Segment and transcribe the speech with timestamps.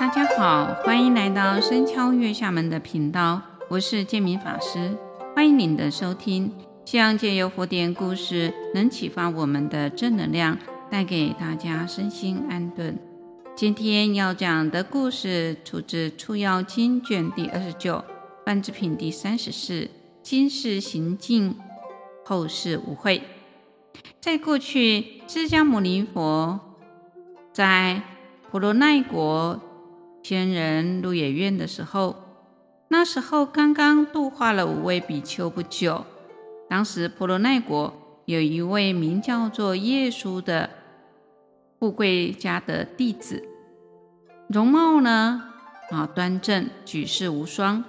[0.00, 4.96] 大家好，欢迎来到深敲月下门的频道，我是建明法师，
[5.34, 6.52] 欢迎您的收听。
[6.84, 10.58] 希望借由佛典故事，能启发我们的正能量，
[10.90, 12.98] 带给大家身心安顿。
[13.56, 18.04] 今天要讲的故事出自《出妖经》卷第二十九，
[18.44, 19.88] 半制品第三十四，
[20.22, 21.56] 今世行尽，
[22.24, 23.22] 后世无悔。
[24.20, 26.58] 在过去，释迦牟尼佛
[27.52, 28.02] 在
[28.54, 29.60] 婆罗奈国
[30.22, 32.14] 仙人鹿野苑的时候，
[32.86, 36.04] 那时候刚刚度化了五位比丘不久。
[36.70, 37.92] 当时婆罗奈国
[38.26, 40.70] 有一位名叫做耶输的。
[41.80, 43.42] 富贵家的弟子，
[44.46, 45.42] 容貌呢
[45.90, 47.82] 啊端正，举世无双，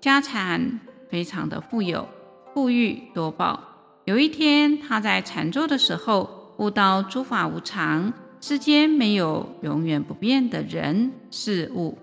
[0.00, 0.78] 家产
[1.10, 2.06] 非常的富有，
[2.54, 3.58] 富裕多宝。
[4.04, 11.96] 有一天，他在禅坐的时候，悟到诸法无常，世间没有永远不变的人事物。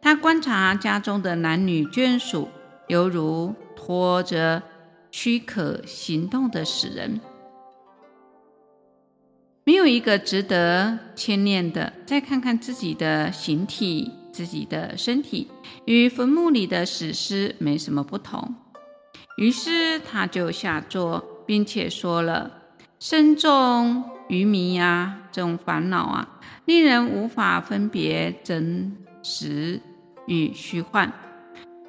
[0.00, 2.48] 他观察家中的男女眷属，
[2.86, 4.62] 犹如拖着
[5.10, 7.20] 躯壳行动的死人。
[9.64, 11.92] 没有一个值得牵念的。
[12.06, 15.50] 再看看自己的形体，自己的身体
[15.86, 18.54] 与坟墓里的死尸没什么不同。
[19.38, 22.62] 于是他就下座，并且说了
[23.00, 26.28] ：“身中愚迷啊，这种烦恼啊，
[26.64, 29.80] 令人无法分别真实
[30.26, 31.12] 与虚幻。”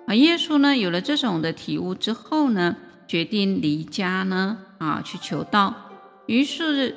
[0.07, 2.75] 啊，耶稣呢，有了这种的体悟之后呢，
[3.07, 5.73] 决定离家呢，啊，去求道。
[6.27, 6.95] 于是。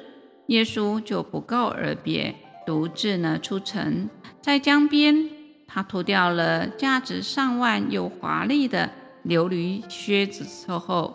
[0.48, 2.34] 耶稣就不告而别，
[2.66, 4.08] 独自呢出城，
[4.40, 5.28] 在江边，
[5.66, 8.90] 他脱掉了价值上万又华丽的
[9.26, 11.14] 琉璃靴子之后，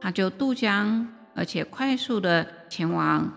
[0.00, 1.06] 他就渡江，
[1.38, 3.32] 而且快速的前往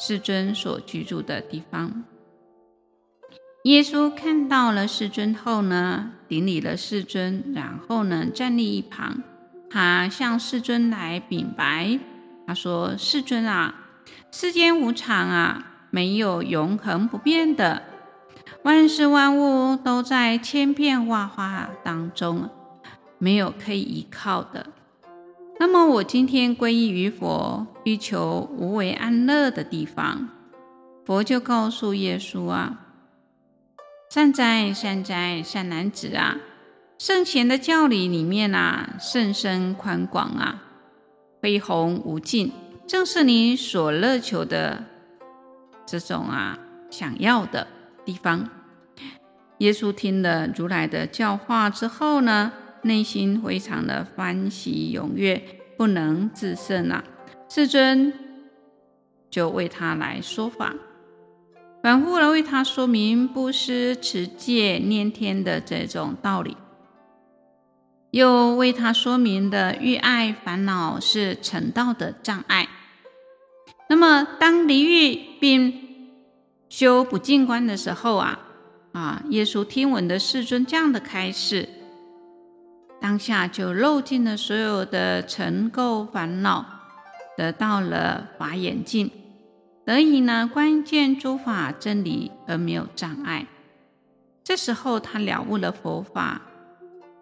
[0.00, 2.02] 世尊所居住的地方。
[3.64, 9.22] 耶稣看到了世尊后呢，顶礼了世尊，然后呢站立一旁，
[9.68, 11.98] 他向世尊来禀白，
[12.46, 13.82] 他说：“世尊啊。”
[14.30, 17.82] 世间无常啊，没有永恒不变的，
[18.62, 22.48] 万事万物都在千变万化当中，
[23.18, 24.66] 没有可以依靠的。
[25.58, 30.28] 那么我今天皈依于佛，欲求无为安乐的地方。
[31.04, 32.80] 佛就告诉耶稣啊
[34.10, 36.36] ：“善哉善哉，善男子啊！
[36.98, 40.62] 圣贤的教理里面啊，甚深宽广啊，
[41.40, 42.52] 恢宏无尽。”
[42.86, 44.84] 正是你所乐求的
[45.86, 46.58] 这种啊，
[46.90, 47.66] 想要的
[48.04, 48.48] 地方。
[49.58, 52.52] 耶稣听了如来的教化之后呢，
[52.86, 55.42] 内心非常的欢喜踊跃，
[55.76, 57.04] 不能自胜啊。
[57.48, 58.12] 世尊
[59.30, 60.74] 就为他来说法，
[61.82, 66.56] 反复的为他说明不施、持戒、念天的这种道理，
[68.10, 72.68] 又为他说明的欲爱烦恼是成道的障碍。
[73.88, 75.82] 那么，当离欲并
[76.68, 78.40] 修不净观的时候啊，
[78.92, 81.68] 啊，耶稣听闻的世尊这样的开示，
[83.06, 86.66] 当下就漏尽了所有的尘垢烦恼，
[87.36, 89.08] 得到了法眼净，
[89.84, 93.46] 得以呢观见诸法真理而没有障碍。
[94.42, 96.42] 这时候他了悟了佛法，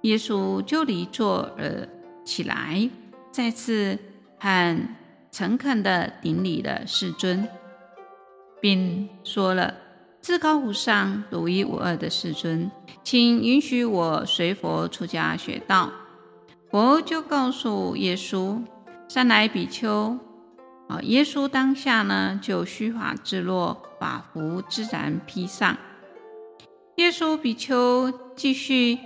[0.01, 1.87] 耶稣就离座而
[2.25, 2.89] 起来，
[3.31, 3.99] 再次
[4.39, 4.89] 很。
[5.31, 7.47] 诚恳地顶礼了世尊，
[8.59, 9.75] 并说了
[10.25, 12.71] ：“至高无上、独一无二的世尊，
[13.03, 15.93] 请允许我随佛出家学道。”
[16.73, 18.63] 佛就告诉耶稣
[19.07, 20.19] ：“善来比丘。”
[20.89, 25.77] 啊，耶稣当下呢，就虚华自落，把服自然披上。
[26.97, 28.99] 耶稣比丘继续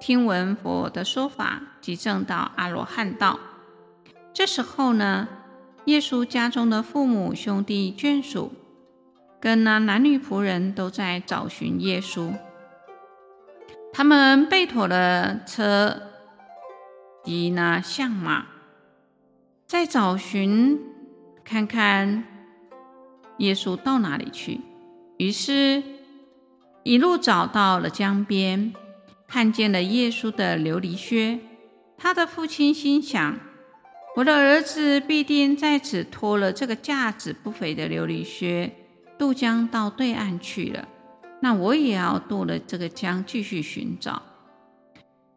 [0.00, 3.38] 听闻佛的说法，即证到阿罗汉道。
[4.32, 5.28] 这时候呢，
[5.84, 8.52] 耶稣家中的父母、兄弟、眷属，
[9.44, 12.32] 跟那男女仆人都在找寻耶稣。
[13.92, 16.00] 他们备妥了车
[17.22, 18.46] 及那象马，
[19.66, 20.80] 在找寻，
[21.44, 22.24] 看看
[23.36, 24.62] 耶稣到哪里去。
[25.18, 25.82] 于是，
[26.82, 28.72] 一路找到了江边，
[29.28, 31.38] 看见了耶稣的琉璃靴。
[31.98, 33.38] 他的父亲心想。
[34.16, 38.72] 我的儿子必定在此脱了这个价值不菲的琉璃靴，
[39.18, 40.88] 渡江到对岸去了。
[41.40, 44.22] 那我也要渡了这个江，继续寻找。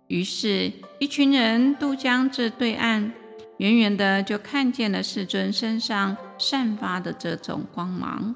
[0.08, 3.12] 于是，一群人渡江至对岸，
[3.58, 8.36] 远远的就看见了世尊身上散发的这种光芒。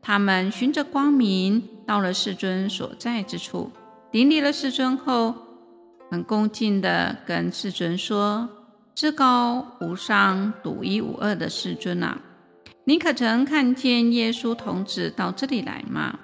[0.00, 3.70] 他们循着光明到了世尊所在之处，
[4.10, 5.34] 顶礼了世尊后，
[6.10, 8.48] 很恭敬地跟世尊说
[8.94, 12.18] ：“至高无上、独一无二的世尊啊，
[12.84, 16.18] 你可曾看见耶稣童子到这里来吗？”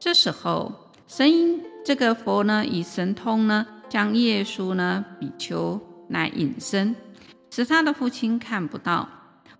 [0.00, 0.72] 这时候，
[1.06, 6.96] 神这个佛呢，以神通呢，将耶稣呢比丘来隐身，
[7.50, 9.08] 使他的父亲看不到。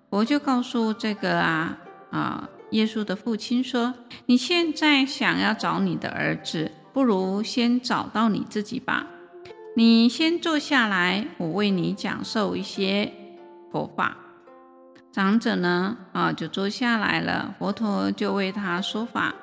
[0.08, 1.78] 佛就告诉这个啊
[2.10, 3.92] 啊耶稣的父亲说
[4.26, 9.06] ：“你现在想要找你的儿子，不如先找到你自己吧。
[9.76, 13.12] 你先坐下来，我为你讲授一些
[13.70, 14.16] 佛法。”
[15.12, 19.34] 长者呢啊就坐下来了，佛陀就为他说法。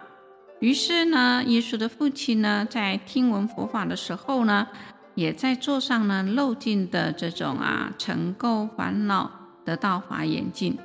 [0.59, 4.67] 于是呢，耶稣的父亲呢，在听闻佛法的时候呢，
[5.13, 9.29] 也在座上呢漏尽的这种啊尘垢烦恼，
[9.65, 10.77] 得到法眼净。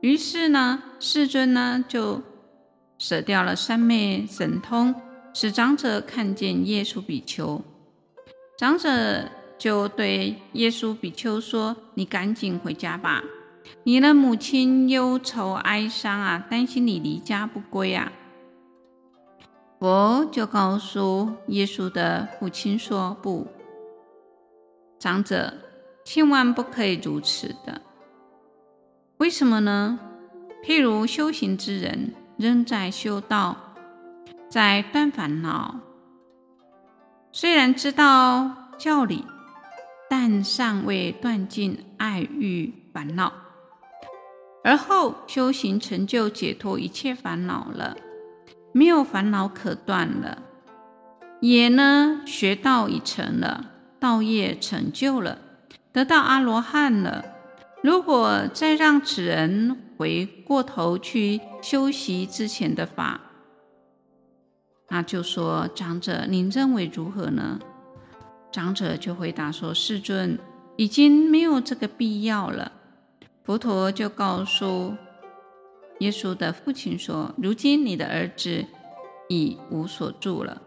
[0.00, 2.22] 于是呢，世尊呢就
[2.98, 4.94] 舍掉了三昧神通，
[5.34, 7.60] 使长者看见耶稣比丘。
[8.56, 9.28] 长者
[9.58, 13.22] 就对耶稣比丘说：“你赶紧回家吧，
[13.84, 18.12] 你的母亲忧愁哀伤啊，担心你离家不归啊。”
[19.80, 23.46] 佛就告诉耶稣的父亲说：“不，
[24.98, 25.52] 长者
[26.04, 27.82] 千万不可以如此的。
[29.18, 29.98] 为什么呢？
[30.64, 33.74] 譬如修行之人仍在修道，
[34.48, 35.80] 在断烦恼，
[37.30, 39.24] 虽然知道教理，
[40.08, 43.32] 但尚未断尽爱欲烦恼，
[44.64, 47.96] 而后修行成就解脱一切烦恼了。”
[48.76, 50.42] 没有烦恼可断了，
[51.40, 53.70] 也呢学道已成了，
[54.00, 55.38] 道业成就了，
[55.92, 57.24] 得到阿罗汉了。
[57.84, 63.20] 如果再让此人回过头去修习之前的法，
[64.88, 67.60] 那就说长者，您认为如何呢？
[68.50, 70.36] 长者就回答说：世尊，
[70.76, 72.72] 已经没有这个必要了。
[73.44, 74.94] 佛陀就告诉。
[76.00, 78.64] 耶稣的父亲说：“如今你的儿子
[79.28, 80.60] 已无所住了，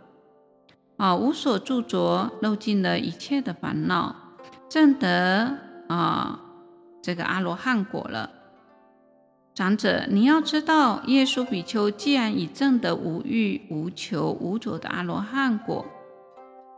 [0.95, 4.15] 啊，无所住着，漏尽了一切的烦恼，
[4.69, 5.57] 证得
[5.89, 6.39] 啊
[7.01, 8.31] 这个阿罗汉果了。
[9.53, 15.85] 长者，你要知道，耶稣比丘既然已证得无欲无求无着的阿罗汉果，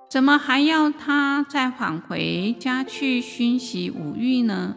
[0.09, 4.75] 怎么还要他再返回家去熏习五欲呢？”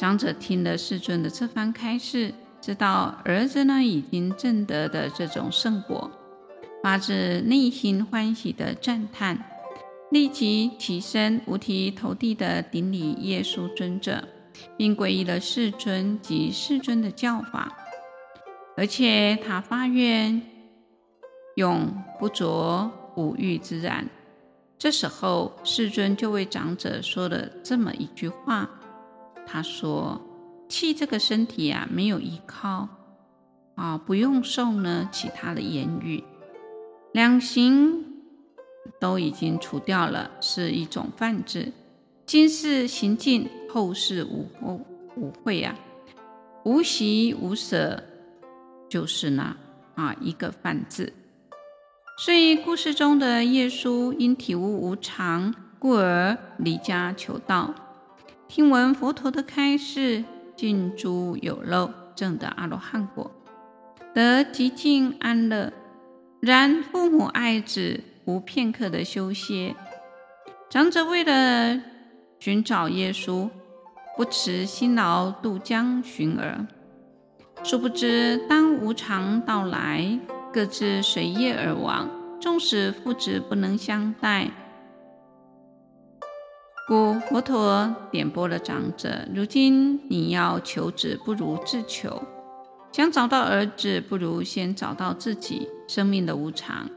[0.00, 6.10] 长者听了世尊的这番开示，知道儿子呢已经证得的这种圣果，
[6.82, 9.44] 发自内心欢喜的赞叹，
[10.10, 14.26] 立即起身五体投地的顶礼耶稣尊者，
[14.74, 17.76] 并皈依了世尊及世尊的教法，
[18.78, 20.40] 而且他发愿
[21.56, 24.08] 永不着五欲之染。
[24.78, 28.66] 这时候，世尊就为长者说了这么一句话。
[29.52, 30.20] 他说
[30.70, 32.88] ：“气这个身体啊，没有依靠
[33.74, 36.22] 啊，不用受呢其他的言语，
[37.12, 38.04] 两行
[39.00, 41.72] 都已经除掉了，是一种梵字。
[42.24, 44.80] 今世行尽，后世无后
[45.16, 45.74] 无悔啊，
[46.64, 48.00] 无喜无舍，
[48.88, 49.56] 就是呢
[49.96, 51.12] 啊一个梵字。
[52.18, 57.74] 所以故事中的耶稣因体悟无常，故而离家求道。”
[58.52, 60.24] 听闻佛陀的开示，
[60.56, 63.30] 尽诸有漏，证得阿罗汉果，
[64.12, 65.72] 得极尽安乐。
[66.40, 69.76] 然父母爱子，无片刻的休歇。
[70.68, 71.80] 长者为了
[72.40, 73.48] 寻找耶稣，
[74.16, 76.66] 不辞辛劳渡江寻儿。
[77.62, 80.18] 殊不知，当无常到来，
[80.52, 82.10] 各自随业而亡。
[82.40, 84.50] 纵使父子不能相待。
[86.90, 92.20] 故佛陀点拨了长者：如今你要求子，不如自求；
[92.90, 95.68] 想找到儿子，不如先找到自己。
[95.86, 96.90] 生命的无常，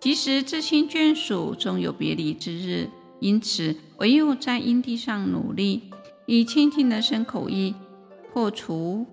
[0.00, 2.88] 即使至亲眷属，终有别离之日。
[3.20, 5.90] 因此，唯有在因地上努力，
[6.24, 7.74] 以清净的身口意
[8.32, 9.04] 破除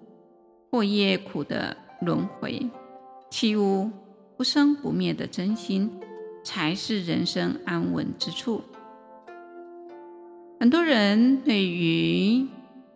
[0.71, 2.69] 惑业苦的轮回，
[3.29, 3.91] 契悟
[4.37, 5.91] 不生不灭的真心，
[6.41, 8.61] 才是人生安稳之处。
[10.59, 12.47] 很多人对于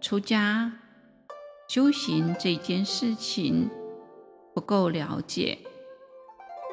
[0.02, 0.72] 出家
[1.68, 3.70] 修行这件事情
[4.56, 5.60] 不够了解，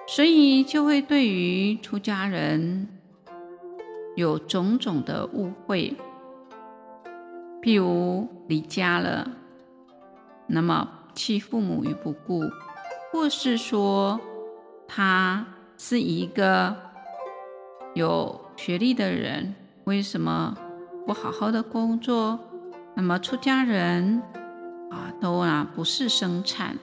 [0.07, 2.89] 所以就会对于出家人
[4.15, 5.95] 有种种的误会。
[7.61, 9.29] 譬如离家了，
[10.47, 12.43] 那么弃父母于不顾，
[13.13, 14.21] 或是说
[14.87, 15.45] 他
[15.77, 16.75] 是一个
[17.95, 20.57] 有学历的人，为什么
[21.07, 22.37] 不好好的工作？
[22.97, 24.21] 那么出家人
[24.91, 26.77] 啊，都啊不是生产。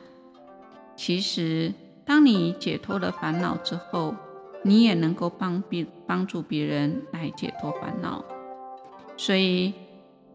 [0.96, 1.74] 其实，
[2.06, 4.16] 当你解脱了烦恼之后，
[4.64, 8.24] 你也能够帮别帮助别人来解脱烦恼。
[9.18, 9.74] 所以，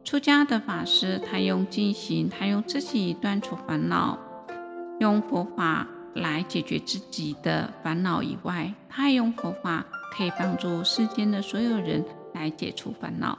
[0.05, 4.19] 出家的法师，他用进行，他用自己断除烦恼，
[5.01, 12.05] 用佛法来解决自己的烦恼以外，他还用佛法可以帮助世间的所有人
[12.35, 13.39] 来解除烦恼。